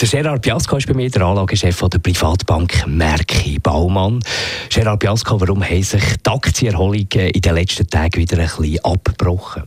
der 0.00 0.08
Gerard 0.08 0.42
Piasco 0.42 0.76
ist 0.76 0.86
bei 0.86 0.94
mir, 0.94 1.08
der 1.08 1.22
Anlagechef 1.22 1.80
der 1.80 1.98
Privatbank 1.98 2.86
Merki 2.86 3.58
Baumann. 3.58 4.20
Gerard 4.68 5.00
Piasco, 5.00 5.40
warum 5.40 5.62
haben 5.62 5.82
sich 5.82 6.02
die 6.16 6.30
Aktienerholungen 6.30 7.30
in 7.30 7.40
den 7.40 7.54
letzten 7.54 7.86
Tagen 7.86 8.16
wieder 8.20 8.38
ein 8.38 8.46
bisschen 8.46 8.84
abgebrochen? 8.84 9.64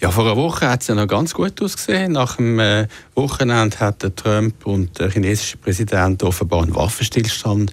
Ja, 0.00 0.10
vor 0.10 0.24
einer 0.24 0.36
Woche 0.36 0.68
hat 0.68 0.82
es 0.82 0.88
ja 0.88 0.94
noch 0.94 1.06
ganz 1.06 1.34
gut 1.34 1.60
ausgesehen. 1.60 2.12
Nach 2.12 2.36
dem 2.36 2.58
äh, 2.58 2.86
Wochenende 3.14 3.78
hat 3.80 4.02
der 4.02 4.14
Trump 4.14 4.66
und 4.66 4.98
der 4.98 5.10
chinesische 5.10 5.58
Präsident 5.58 6.22
offenbar 6.22 6.62
einen 6.62 6.74
Waffenstillstand 6.74 7.72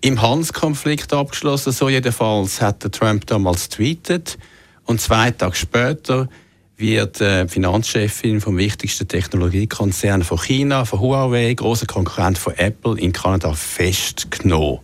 im 0.00 0.20
Handelskonflikt 0.20 1.12
abgeschlossen. 1.12 1.72
So 1.72 1.88
jedenfalls 1.88 2.60
hat 2.60 2.84
der 2.84 2.90
Trump 2.90 3.26
damals 3.26 3.68
tweetet. 3.68 4.38
Und 4.84 5.00
zwei 5.00 5.30
Tage 5.30 5.56
später 5.56 6.28
wird 6.78 7.20
äh, 7.20 7.48
Finanzchefin 7.48 8.40
vom 8.40 8.56
wichtigsten 8.56 9.08
Technologiekonzern 9.08 10.22
von 10.22 10.38
China, 10.38 10.84
von 10.84 11.00
Huawei, 11.00 11.52
großer 11.52 11.86
Konkurrent 11.86 12.38
von 12.38 12.54
Apple 12.56 12.98
in 12.98 13.12
Kanada, 13.12 13.52
festgenommen 13.52 14.78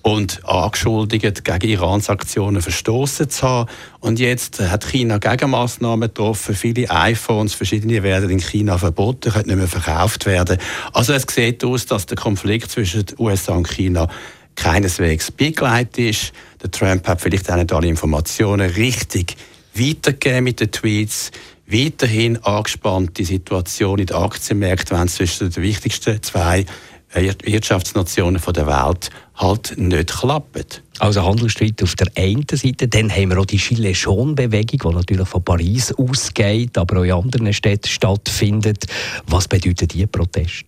und 0.00 0.40
angeschuldigt, 0.46 1.44
gegen 1.44 1.68
Iran-Sanktionen 1.68 2.62
verstoßen 2.62 3.28
zu 3.28 3.42
haben. 3.46 3.70
Und 4.00 4.18
jetzt 4.18 4.60
hat 4.60 4.86
China 4.86 5.18
Gegenmaßnahmen 5.18 6.08
getroffen. 6.08 6.54
Viele 6.54 6.88
iPhones, 6.90 7.54
verschiedene 7.54 8.02
werden 8.02 8.30
in 8.30 8.40
China 8.40 8.78
verboten, 8.78 9.32
können 9.32 9.48
nicht 9.48 9.56
mehr 9.56 9.66
verkauft 9.66 10.24
werden. 10.24 10.58
Also 10.92 11.12
es 11.12 11.26
sieht 11.28 11.64
aus, 11.64 11.86
dass 11.86 12.06
der 12.06 12.16
Konflikt 12.16 12.70
zwischen 12.70 13.04
den 13.04 13.18
USA 13.18 13.54
und 13.54 13.68
China 13.68 14.08
keineswegs 14.54 15.32
begleitet 15.32 15.98
ist. 15.98 16.32
Der 16.62 16.70
Trump 16.70 17.06
hat 17.08 17.20
vielleicht 17.20 17.50
auch 17.50 17.56
nicht 17.56 17.72
alle 17.72 17.88
Informationen 17.88 18.70
richtig 18.70 19.36
weitergeben 19.78 20.44
mit 20.44 20.60
den 20.60 20.70
Tweets. 20.70 21.30
Weiterhin 21.66 22.36
angespannte 22.44 23.24
Situation 23.24 23.98
in 23.98 24.06
den 24.06 24.16
Aktienmärkten, 24.16 24.98
wenn 24.98 25.08
zwischen 25.08 25.50
den 25.50 25.62
wichtigsten 25.62 26.22
zwei 26.22 26.64
Wirtschaftsnationen 27.12 28.40
der 28.54 28.66
Welt 28.66 29.10
halt 29.36 29.78
nicht 29.78 30.16
klappt. 30.16 30.82
Also 30.98 31.24
Handelsstreit 31.24 31.82
auf 31.82 31.94
der 31.94 32.08
einen 32.16 32.44
Seite, 32.50 32.88
dann 32.88 33.10
haben 33.10 33.30
wir 33.30 33.38
auch 33.38 33.46
die 33.46 33.58
Gilets 33.58 34.04
Jaunes-Bewegung, 34.04 34.90
die 34.90 34.96
natürlich 34.96 35.28
von 35.28 35.44
Paris 35.44 35.92
ausgeht, 35.92 36.76
aber 36.78 37.00
auch 37.00 37.04
in 37.04 37.12
anderen 37.12 37.52
Städten 37.52 37.88
stattfindet. 37.88 38.86
Was 39.26 39.48
bedeutet 39.48 39.94
diese 39.94 40.06
Protest? 40.06 40.64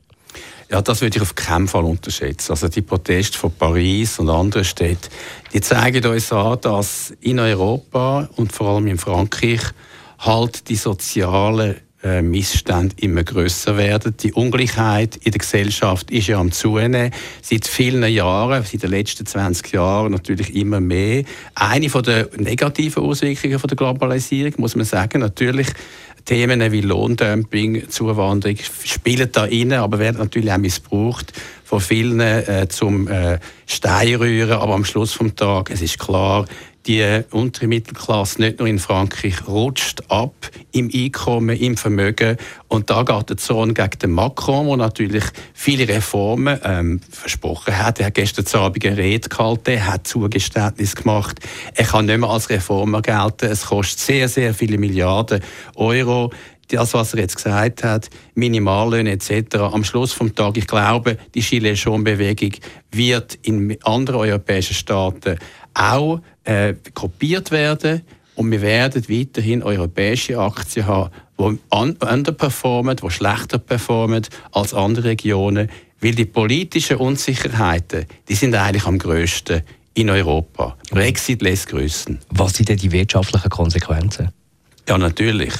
Ja, 0.70 0.82
das 0.82 1.00
würde 1.00 1.16
ich 1.16 1.22
auf 1.22 1.34
keinen 1.34 1.66
Fall 1.66 1.84
unterschätzen. 1.84 2.52
Also 2.52 2.68
die 2.68 2.82
Proteste 2.82 3.38
von 3.38 3.52
Paris 3.52 4.18
und 4.18 4.28
anderen 4.28 4.64
Städten, 4.64 5.08
die 5.52 5.62
zeigen 5.62 6.04
uns 6.04 6.30
an, 6.30 6.60
dass 6.60 7.14
in 7.20 7.38
Europa 7.38 8.28
und 8.36 8.52
vor 8.52 8.68
allem 8.68 8.86
in 8.86 8.98
Frankreich 8.98 9.62
halt 10.18 10.68
die 10.68 10.76
sozialen 10.76 11.76
äh, 12.02 12.22
Missstände 12.22 12.94
immer 13.00 13.24
größer 13.24 13.76
werden. 13.76 14.14
Die 14.22 14.32
Ungleichheit 14.32 15.16
in 15.16 15.32
der 15.32 15.40
Gesellschaft 15.40 16.10
ist 16.10 16.28
ja 16.28 16.38
am 16.38 16.52
zunehmen. 16.52 17.10
Seit 17.42 17.66
vielen 17.66 18.04
Jahren, 18.12 18.62
seit 18.62 18.82
den 18.82 18.90
letzten 18.90 19.26
20 19.26 19.72
Jahren 19.72 20.12
natürlich 20.12 20.54
immer 20.54 20.80
mehr. 20.80 21.24
Eine 21.54 21.88
von 21.90 22.02
der 22.04 22.28
negativen 22.36 23.02
Auswirkungen 23.02 23.58
von 23.58 23.68
der 23.68 23.76
Globalisierung 23.76 24.52
muss 24.58 24.76
man 24.76 24.84
sagen, 24.84 25.20
natürlich 25.20 25.68
Themen 26.24 26.70
wie 26.72 26.82
Lohndumping, 26.82 27.88
Zuwanderung 27.88 28.58
spielen 28.84 29.30
da 29.32 29.44
rein, 29.44 29.72
aber 29.72 29.98
werden 29.98 30.18
natürlich 30.18 30.52
auch 30.52 30.58
missbraucht 30.58 31.32
von 31.64 31.80
vielen 31.80 32.20
äh, 32.20 32.66
zum 32.68 33.08
äh, 33.08 33.38
Steinrühren. 33.66 34.52
Aber 34.58 34.74
am 34.74 34.84
Schluss 34.84 35.16
des 35.16 35.34
Tages, 35.36 35.76
es 35.76 35.82
ist 35.82 35.98
klar, 35.98 36.44
die 36.88 37.22
untere 37.30 37.66
Mittelklasse, 37.66 38.40
nicht 38.40 38.58
nur 38.58 38.66
in 38.66 38.78
Frankreich, 38.78 39.46
rutscht 39.46 40.02
ab 40.08 40.34
im 40.72 40.90
Einkommen, 40.92 41.56
im 41.56 41.76
Vermögen. 41.76 42.38
Und 42.66 42.88
da 42.88 43.02
geht 43.02 43.28
der 43.28 43.36
Zorn 43.36 43.74
gegen 43.74 43.98
den 44.02 44.10
Macron, 44.12 44.66
der 44.66 44.76
natürlich 44.78 45.24
viele 45.52 45.86
Reformen 45.86 46.58
ähm, 46.64 47.00
versprochen 47.10 47.78
hat. 47.78 48.00
Er 48.00 48.06
hat 48.06 48.14
gestern 48.14 48.46
Abend 48.60 48.84
eine 48.86 48.96
Rede 48.96 49.28
gehalten, 49.28 49.70
er 49.70 49.86
hat 49.86 50.06
Zugeständnis 50.06 50.96
gemacht. 50.96 51.40
Er 51.74 51.84
kann 51.84 52.06
nicht 52.06 52.18
mehr 52.18 52.30
als 52.30 52.48
Reformer 52.48 53.02
gelten. 53.02 53.46
Es 53.46 53.66
kostet 53.66 54.00
sehr, 54.00 54.28
sehr 54.28 54.54
viele 54.54 54.78
Milliarden 54.78 55.42
Euro 55.74 56.30
das, 56.68 56.94
was 56.94 57.14
er 57.14 57.20
jetzt 57.20 57.36
gesagt 57.36 57.82
hat, 57.84 58.10
Minimallöhne 58.34 59.12
etc. 59.12 59.56
Am 59.56 59.84
Schluss 59.84 60.12
vom 60.12 60.34
Tag, 60.34 60.56
ich 60.56 60.66
glaube, 60.66 61.18
die 61.34 61.40
Gilets 61.40 61.84
Jaunes-Bewegung 61.84 62.52
wird 62.92 63.38
in 63.42 63.76
anderen 63.82 64.20
europäischen 64.20 64.74
Staaten 64.74 65.38
auch 65.74 66.20
äh, 66.44 66.74
kopiert 66.94 67.50
werden 67.50 68.02
und 68.34 68.50
wir 68.50 68.62
werden 68.62 69.08
weiterhin 69.08 69.62
europäische 69.62 70.38
Aktien 70.38 70.86
haben, 70.86 71.10
die 71.38 71.58
underperformen, 71.70 72.96
die 72.96 73.10
schlechter 73.10 73.58
performen 73.58 74.26
als 74.52 74.74
andere 74.74 75.08
Regionen, 75.08 75.68
weil 76.00 76.14
die 76.14 76.24
politischen 76.24 76.98
Unsicherheiten, 76.98 78.06
die 78.28 78.34
sind 78.34 78.54
eigentlich 78.54 78.86
am 78.86 78.98
grössten 78.98 79.62
in 79.94 80.10
Europa. 80.10 80.76
Brexit 80.90 81.42
lässt 81.42 81.68
grüßen. 81.68 82.20
Was 82.30 82.54
sind 82.54 82.68
denn 82.68 82.76
die 82.76 82.92
wirtschaftlichen 82.92 83.50
Konsequenzen? 83.50 84.30
Ja, 84.88 84.96
natürlich. 84.96 85.52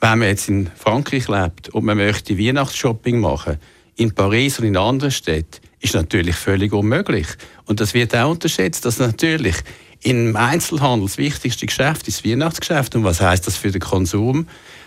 Wenn 0.00 0.18
man 0.18 0.28
jetzt 0.28 0.48
in 0.48 0.70
Frankreich 0.76 1.28
lebt 1.28 1.70
und 1.70 1.84
man 1.84 1.96
möchte 1.96 2.38
Weihnachtsshopping 2.38 3.18
machen, 3.18 3.58
in 3.96 4.14
Paris 4.14 4.58
und 4.58 4.66
in 4.66 4.76
anderen 4.76 5.10
Städten, 5.10 5.66
ist 5.80 5.94
natürlich 5.94 6.36
völlig 6.36 6.72
unmöglich. 6.72 7.26
Und 7.64 7.80
das 7.80 7.94
wird 7.94 8.14
auch 8.14 8.30
unterschätzt, 8.30 8.84
dass 8.84 8.98
natürlich 8.98 9.56
im 10.02 10.36
Einzelhandel 10.36 11.08
das 11.08 11.18
wichtigste 11.18 11.66
Geschäft 11.66 12.06
ist 12.08 12.18
das 12.18 12.30
Weihnachtsgeschäft. 12.30 12.94
Und 12.94 13.04
was 13.04 13.20
heißt 13.20 13.46
das 13.46 13.56
für 13.56 13.70
den 13.70 13.80
Konsum? 13.80 14.46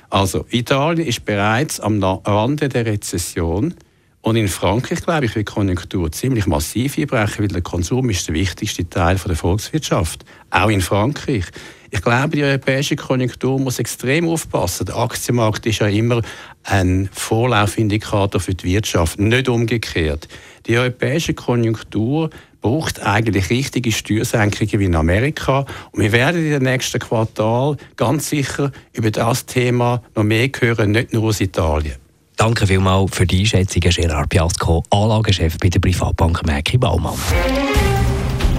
Also 0.10 0.46
Italien 0.50 1.08
ist 1.08 1.26
bereits 1.26 1.80
am 1.80 2.02
Rande 2.04 2.70
der 2.70 2.86
Rezession. 2.86 3.76
Und 4.22 4.36
in 4.36 4.50
Frankreich, 4.50 5.02
glaube 5.02 5.26
ich, 5.26 5.36
wird 5.36 5.48
die 5.48 5.54
Konjunktur 5.54 6.12
ziemlich 6.12 6.46
massiv 6.46 6.98
einbrechen, 6.98 7.40
weil 7.40 7.48
der 7.48 7.62
Konsum 7.62 8.10
ist 8.10 8.28
der 8.28 8.36
wichtigste 8.36 8.88
Teil 8.90 9.18
der 9.18 9.36
Volkswirtschaft. 9.36 10.26
Auch 10.50 10.70
in 10.70 10.82
Frankreich. 10.82 11.46
Ich 11.92 12.02
glaube, 12.02 12.36
die 12.36 12.44
europäische 12.44 12.96
Konjunktur 12.96 13.60
muss 13.60 13.80
extrem 13.80 14.28
aufpassen. 14.28 14.86
Der 14.86 14.98
Aktienmarkt 14.98 15.66
ist 15.66 15.80
ja 15.80 15.88
immer 15.88 16.22
ein 16.64 17.10
Vorlaufindikator 17.12 18.40
für 18.40 18.54
die 18.54 18.66
Wirtschaft, 18.66 19.20
nicht 19.20 19.50
umgekehrt. 19.50 20.28
Die 20.68 20.78
europäische 20.78 21.34
Konjunktur 21.34 22.30
braucht 22.62 23.02
eigentlich 23.02 23.50
richtige 23.50 23.92
Steuersenkungen 23.92 24.80
wie 24.80 24.86
in 24.86 24.96
Amerika. 24.96 25.66
Und 25.92 26.04
wir 26.04 26.12
werden 26.12 26.44
in 26.44 26.52
den 26.52 26.64
nächsten 26.64 27.00
Quartal 27.00 27.78
ganz 27.96 28.30
sicher 28.30 28.72
über 28.94 29.10
das 29.10 29.46
Thema 29.46 30.04
noch 30.16 30.24
mehr 30.24 30.50
hören, 30.60 30.92
nicht 30.92 31.14
nur 31.14 31.24
aus 31.24 31.42
Italien. 31.42 32.09
Danke 32.40 32.66
vielmals 32.66 33.14
für 33.14 33.28
die 33.28 33.42
Einschätzung, 33.42 33.82
Gerard 33.82 34.30
Piasco, 34.30 34.82
Anlagechef 34.92 35.58
bei 35.58 35.68
der 35.68 35.82
Privatbank 35.82 36.46
Merki 36.46 36.78
Baumann. 36.78 37.16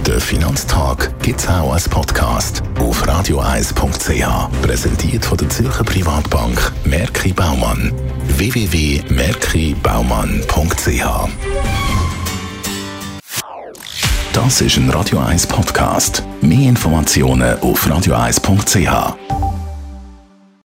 Der 0.05 0.21
Finanztag 0.21 1.11
gibt 1.23 1.39
es 1.39 1.47
auch 1.47 1.73
als 1.73 1.89
Podcast 1.89 2.61
auf 2.79 3.07
radioeis.ch. 3.07 4.51
Präsentiert 4.61 5.25
von 5.25 5.35
der 5.39 5.49
Zürcher 5.49 5.83
Privatbank 5.83 6.71
Merki 6.85 7.33
Baumann. 7.33 7.91
www.merkibaumann.ch 8.37 11.29
Das 14.31 14.61
ist 14.61 14.77
ein 14.77 14.91
Radio 14.91 15.17
1 15.17 15.47
Podcast. 15.47 16.23
Mehr 16.41 16.69
Informationen 16.69 17.59
auf 17.61 17.89
radioeis.ch. 17.89 19.40